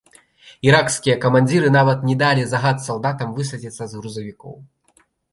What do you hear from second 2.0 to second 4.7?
не далі загад салдатам высадзіцца з грузавікоў.